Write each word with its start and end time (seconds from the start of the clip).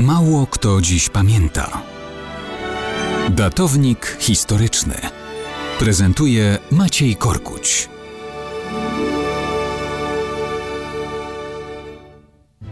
Mało 0.00 0.46
kto 0.46 0.80
dziś 0.80 1.08
pamięta. 1.08 1.82
Datownik 3.30 4.16
historyczny 4.20 4.94
prezentuje 5.78 6.58
Maciej 6.70 7.16
Korkuć. 7.16 7.88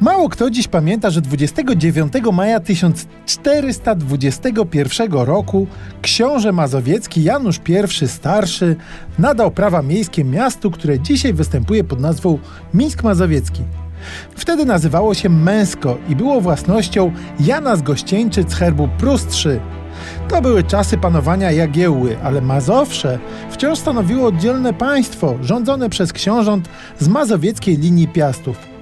Mało 0.00 0.28
kto 0.28 0.50
dziś 0.50 0.68
pamięta, 0.68 1.10
że 1.10 1.20
29 1.20 2.12
maja 2.32 2.60
1421 2.60 5.12
roku 5.12 5.66
książę 6.02 6.52
mazowiecki 6.52 7.22
Janusz 7.22 7.60
I 7.68 7.74
Starszy 8.08 8.76
nadał 9.18 9.50
prawa 9.50 9.82
miejskie 9.82 10.24
miastu, 10.24 10.70
które 10.70 11.00
dzisiaj 11.00 11.32
występuje 11.32 11.84
pod 11.84 12.00
nazwą 12.00 12.38
Mińsk 12.74 13.02
Mazowiecki. 13.02 13.62
Wtedy 14.36 14.64
nazywało 14.64 15.14
się 15.14 15.28
Męsko 15.28 15.96
i 16.08 16.16
było 16.16 16.40
własnością 16.40 17.12
Jana 17.40 17.76
z 17.76 17.82
herbu 18.54 18.88
Prustrzy. 18.98 19.60
To 20.28 20.42
były 20.42 20.62
czasy 20.62 20.98
panowania 20.98 21.50
Jagiełły, 21.50 22.16
ale 22.22 22.40
Mazowsze 22.40 23.18
wciąż 23.50 23.78
stanowiło 23.78 24.28
oddzielne 24.28 24.72
państwo 24.72 25.34
rządzone 25.40 25.90
przez 25.90 26.12
książąt 26.12 26.68
z 26.98 27.08
mazowieckiej 27.08 27.76
linii 27.76 28.08
Piastów. 28.08 28.73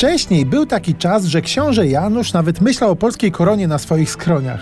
Wcześniej 0.00 0.46
był 0.46 0.66
taki 0.66 0.94
czas, 0.94 1.24
że 1.24 1.40
książę 1.40 1.86
Janusz 1.86 2.32
nawet 2.32 2.60
myślał 2.60 2.90
o 2.90 2.96
polskiej 2.96 3.32
koronie 3.32 3.68
na 3.68 3.78
swoich 3.78 4.10
skroniach. 4.10 4.60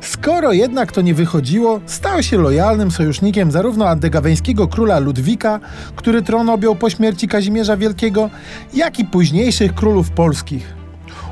Skoro 0.00 0.52
jednak 0.52 0.92
to 0.92 1.00
nie 1.00 1.14
wychodziło, 1.14 1.80
stał 1.86 2.22
się 2.22 2.38
lojalnym 2.38 2.90
sojusznikiem 2.90 3.50
zarówno 3.50 3.88
andegaweńskiego 3.88 4.68
króla 4.68 4.98
Ludwika, 4.98 5.60
który 5.96 6.22
tron 6.22 6.50
objął 6.50 6.76
po 6.76 6.90
śmierci 6.90 7.28
Kazimierza 7.28 7.76
Wielkiego, 7.76 8.30
jak 8.74 8.98
i 8.98 9.04
późniejszych 9.04 9.74
królów 9.74 10.10
polskich. 10.10 10.74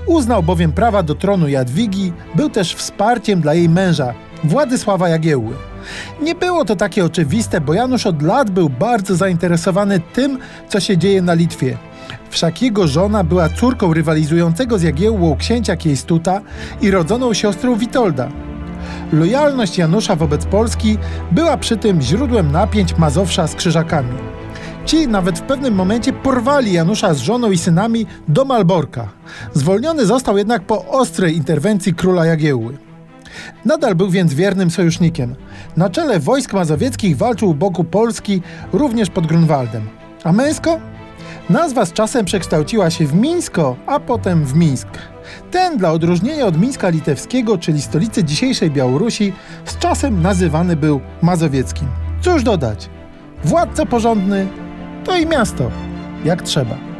Uznał 0.06 0.42
bowiem 0.42 0.72
prawa 0.72 1.02
do 1.02 1.14
tronu 1.14 1.48
Jadwigi, 1.48 2.12
był 2.34 2.50
też 2.50 2.74
wsparciem 2.74 3.40
dla 3.40 3.54
jej 3.54 3.68
męża, 3.68 4.14
Władysława 4.44 5.08
Jagiełły. 5.08 5.54
Nie 6.22 6.34
było 6.34 6.64
to 6.64 6.76
takie 6.76 7.04
oczywiste, 7.04 7.60
bo 7.60 7.74
Janusz 7.74 8.06
od 8.06 8.22
lat 8.22 8.50
był 8.50 8.68
bardzo 8.68 9.16
zainteresowany 9.16 10.00
tym, 10.12 10.38
co 10.68 10.80
się 10.80 10.98
dzieje 10.98 11.22
na 11.22 11.34
Litwie. 11.34 11.78
Wszak 12.34 12.62
jego 12.62 12.88
żona 12.88 13.24
była 13.24 13.48
córką 13.48 13.94
rywalizującego 13.94 14.78
z 14.78 14.82
Jagiełłą 14.82 15.36
księcia 15.36 15.76
Kiejstuta 15.76 16.40
i 16.80 16.90
rodzoną 16.90 17.34
siostrą 17.34 17.76
Witolda. 17.76 18.28
Lojalność 19.12 19.78
Janusza 19.78 20.16
wobec 20.16 20.46
Polski 20.46 20.98
była 21.32 21.56
przy 21.56 21.76
tym 21.76 22.02
źródłem 22.02 22.52
napięć 22.52 22.98
Mazowsza 22.98 23.46
z 23.46 23.54
Krzyżakami. 23.54 24.14
Ci 24.86 25.08
nawet 25.08 25.38
w 25.38 25.42
pewnym 25.42 25.74
momencie 25.74 26.12
porwali 26.12 26.72
Janusza 26.72 27.14
z 27.14 27.18
żoną 27.18 27.50
i 27.50 27.58
synami 27.58 28.06
do 28.28 28.44
Malborka. 28.44 29.08
Zwolniony 29.52 30.06
został 30.06 30.38
jednak 30.38 30.62
po 30.62 30.86
ostrej 30.86 31.36
interwencji 31.36 31.94
króla 31.94 32.26
Jagiełły. 32.26 32.78
Nadal 33.64 33.94
był 33.94 34.10
więc 34.10 34.34
wiernym 34.34 34.70
sojusznikiem. 34.70 35.34
Na 35.76 35.90
czele 35.90 36.20
wojsk 36.20 36.52
mazowieckich 36.52 37.16
walczył 37.16 37.50
u 37.50 37.54
boku 37.54 37.84
Polski 37.84 38.42
również 38.72 39.10
pod 39.10 39.26
Grunwaldem. 39.26 39.88
A 40.24 40.32
męsko? 40.32 40.93
Nazwa 41.50 41.84
z 41.84 41.92
czasem 41.92 42.24
przekształciła 42.24 42.90
się 42.90 43.06
w 43.06 43.14
Mińsko, 43.14 43.76
a 43.86 44.00
potem 44.00 44.44
w 44.44 44.54
Mińsk. 44.54 44.88
Ten 45.50 45.78
dla 45.78 45.92
odróżnienia 45.92 46.46
od 46.46 46.60
Mińska 46.60 46.88
Litewskiego, 46.88 47.58
czyli 47.58 47.82
stolicy 47.82 48.24
dzisiejszej 48.24 48.70
Białorusi, 48.70 49.32
z 49.64 49.78
czasem 49.78 50.22
nazywany 50.22 50.76
był 50.76 51.00
Mazowieckim. 51.22 51.88
Cóż 52.20 52.42
dodać? 52.42 52.88
Władca 53.44 53.86
porządny 53.86 54.46
to 55.04 55.16
i 55.16 55.26
miasto, 55.26 55.70
jak 56.24 56.42
trzeba. 56.42 56.93